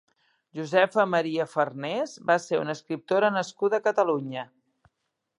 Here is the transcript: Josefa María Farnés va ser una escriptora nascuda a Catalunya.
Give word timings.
Josefa 0.59 1.03
María 1.09 1.43
Farnés 1.51 2.15
va 2.31 2.37
ser 2.45 2.59
una 2.61 2.75
escriptora 2.77 3.29
nascuda 3.35 3.81
a 3.81 3.85
Catalunya. 3.89 4.47